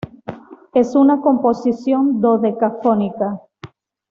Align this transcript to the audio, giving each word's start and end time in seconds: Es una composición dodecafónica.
Es 0.73 0.95
una 0.95 1.21
composición 1.21 2.21
dodecafónica. 2.21 3.39